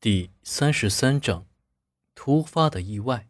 [0.00, 1.44] 第三十三章，
[2.14, 3.26] 突发的意外。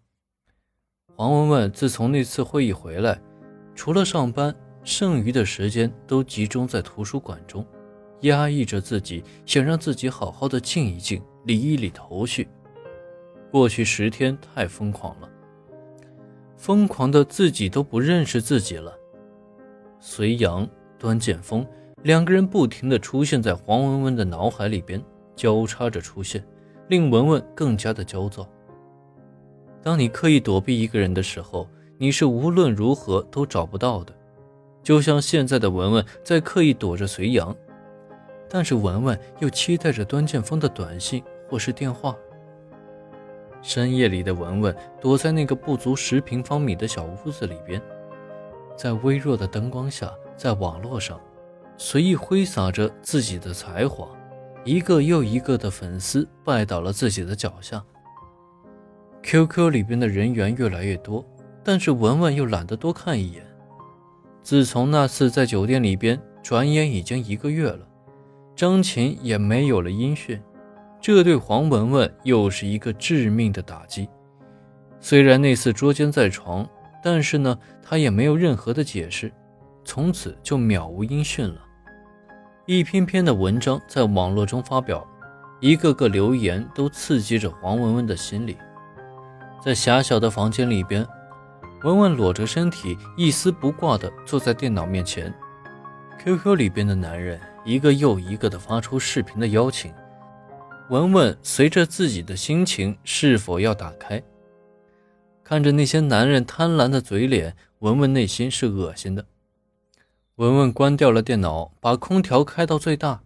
[1.17, 3.19] 黄文文自从那次会议回来，
[3.75, 7.67] 除了上班，剩余的时间都集中在图书馆中，
[8.21, 12.47] 压抑着自己，想让自己好好的静一静，理一理头绪。
[13.51, 15.31] 过去十天太疯狂了，
[16.59, 18.95] 疯狂的自己都不认识自己了。
[20.01, 21.67] 隋阳、端剑锋
[22.03, 25.03] 两个人不停的出现在黄文文的脑海里边，
[25.35, 26.47] 交叉着出现。
[26.89, 28.47] 令文文更加的焦躁。
[29.83, 34.13] 当你刻意躲避一个人的时候，你是无论如何都找不到的。
[34.83, 37.55] 就像现在的文文在刻意躲着隋阳，
[38.49, 42.17] 但是文文又期待着端剑锋的短信或是电话。
[43.61, 47.83] 深夜里的文文躲在那个不足十平方米的小屋子里边，
[48.77, 51.21] 在微弱的灯光下，在网络上
[51.77, 54.09] 随意挥洒着自己的才华。
[54.69, 57.83] 一个又一个的粉丝拜倒了自己的脚下。
[59.23, 61.25] QQ 里边的人员越来越多，
[61.65, 63.43] 但是文文又懒得多看一眼。
[64.43, 67.89] 自从那次在酒店里边，转眼已经一个月了，
[68.55, 70.39] 张琴也没有了音讯，
[71.01, 74.07] 这对黄文文又是一个致命的打击。
[75.01, 76.69] 虽然那次捉奸在床，
[77.03, 79.33] 但是呢，他也没有任何的解释，
[79.83, 81.65] 从此就渺无音讯了。
[82.71, 85.03] 一篇篇的文章在网络中发表，
[85.59, 88.59] 一个个留言都刺激着黄文文的心里。
[89.65, 91.07] 在狭小的房间里边，
[91.83, 95.33] 文文裸着身体，一丝不挂地坐在电脑面前。
[96.23, 99.91] QQ 里边的男人一个又一个的发出视频的邀请，
[100.91, 104.23] 文文随着自己的心情是否要打开。
[105.43, 109.25] 看着那些男人贪婪的嘴脸，文文内心是恶心的。
[110.39, 113.25] 文文关掉了电脑，把空调开到最大，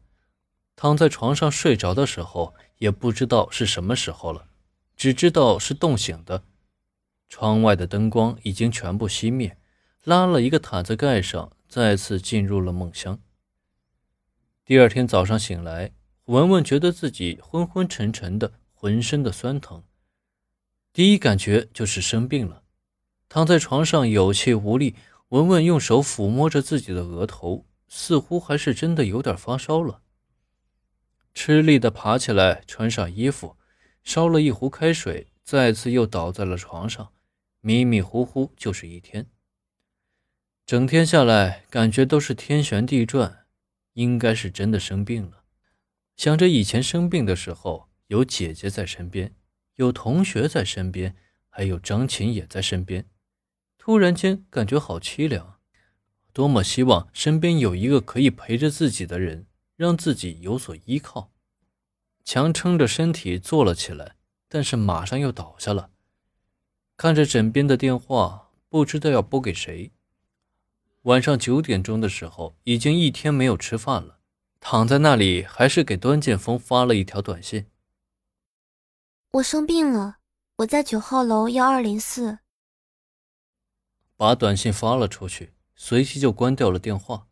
[0.75, 4.47] 躺在床上睡着的时候，也不知道是什么时候了，
[4.97, 6.45] 只知道是冻醒的。
[7.29, 9.59] 窗外的灯光已经全部熄灭，
[10.05, 13.21] 拉了一个毯子盖上，再次进入了梦乡。
[14.65, 15.93] 第二天早上醒来，
[16.25, 19.83] 文文觉得自己昏昏沉沉的，浑身的酸疼，
[20.95, 22.63] 第一感觉就是生病了，
[23.29, 24.95] 躺在床上有气无力。
[25.33, 30.03] 文文用手抚摸着自己的额头，似乎还是真的有点发烧了。
[31.33, 33.57] 吃力的爬起来，穿上衣服，
[34.05, 37.15] 烧了一壶开水，再次又倒在了床上，
[37.63, 39.31] 迷迷糊糊就是一天。
[40.67, 43.47] 整天下来，感觉都是天旋地转，
[43.95, 45.45] 应该是真的生病了。
[46.15, 49.35] 想着以前生病的时候，有姐姐在身边，
[49.77, 51.17] 有同学在身边，
[51.49, 53.07] 还有张琴也在身边。
[53.85, 55.59] 突然间感觉好凄凉，
[56.33, 61.33] 多么希望身边有一个可以陪着自己的人，让自己有所依靠。
[62.25, 64.15] 强撑着身体坐了起来，
[64.49, 65.91] 但是马上又倒下了。
[66.97, 69.91] 看着枕边的电话，不知道要拨给谁。
[71.03, 74.21] 晚上九点钟的时候，已经一天没有吃饭了，
[74.61, 77.67] 躺在那里还是给端剑锋发了一条短信
[79.33, 80.19] ：“我生病了，
[80.59, 82.39] 我在九号楼幺二零四。”
[84.23, 87.27] 把短信发了出去，随即就关掉了电话。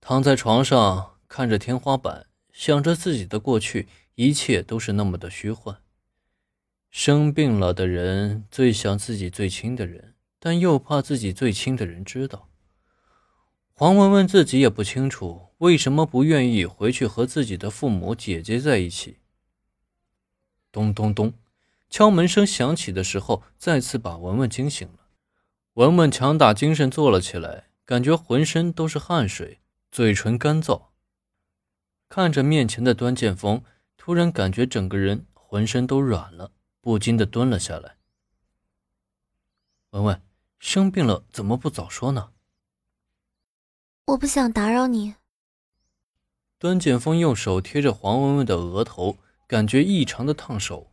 [0.00, 3.86] 躺在床上，看着天花板，想着自己的过去，
[4.16, 5.80] 一切都是那么的虚幻。
[6.90, 12.48] 生病了的人最想自己最亲的人，但又怕自己最亲的人知道。
[13.72, 19.18] 黄文文自己也不清楚为什么不愿意回去和自己的父母姐姐在一起。
[20.72, 21.32] 咚咚咚，
[21.88, 25.05] 敲门声响起的时候，再次把文文惊醒了。
[25.76, 29.60] 文文强打精神坐了起来，感觉浑身都是汗水，
[29.92, 30.86] 嘴唇干燥。
[32.08, 33.62] 看着面前的端剑锋，
[33.98, 36.50] 突然感觉整个人浑身都软了，
[36.80, 37.96] 不禁的蹲了下来。
[39.90, 40.22] 文文，
[40.58, 42.30] 生病了怎么不早说呢？
[44.06, 45.16] 我不想打扰你。
[46.58, 50.90] 端剑锋用手贴着黄文文的额头，感觉异常的烫手。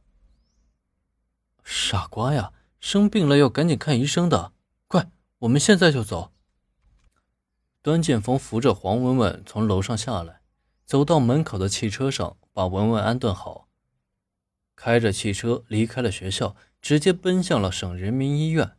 [1.64, 4.52] 傻瓜呀，生病了要赶紧看医生的。
[5.44, 6.32] 我们现在就走。
[7.82, 10.42] 端剑锋扶着黄文文从楼上下来，
[10.86, 13.68] 走到门口的汽车上，把文文安顿好，
[14.76, 18.78] 开着汽车离开了学校，直接奔向了省人民医院。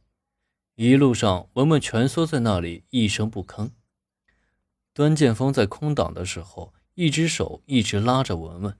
[0.76, 3.72] 一路上，文文蜷缩在那里，一声不吭。
[4.94, 8.78] 端剑锋在空档的时候，一只手一直拉着文文。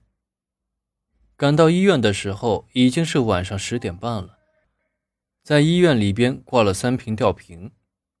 [1.37, 4.34] 赶到医院的时候，已经是晚上十点半了。
[5.45, 7.71] 在医院里边挂了三瓶吊瓶，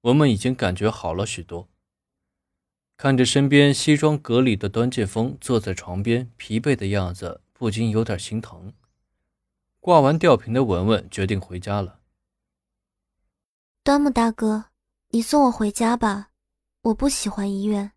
[0.01, 1.67] 文文已经感觉好了许多。
[2.97, 8.71] 看着身边西装革履的端剑锋坐在床边，疲惫的样子，不禁有点心疼。
[9.79, 12.01] 挂完吊瓶的文文决定回家了。
[13.83, 14.65] 端木大哥，
[15.09, 16.29] 你送我回家吧，
[16.83, 17.93] 我不喜欢医院。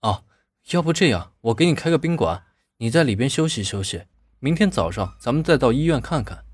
[0.00, 0.24] 哦，
[0.70, 2.46] 要不这样，我给你开个宾馆，
[2.78, 4.06] 你在里边休息休息，
[4.38, 6.46] 明天早上咱们再到医院看看。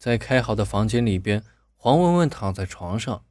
[0.00, 1.44] 在开好的房间里边，
[1.76, 3.26] 黄文文躺在床上，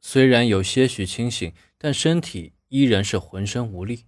[0.00, 4.06] 虽然有些许清醒，但身体依然是浑身无力。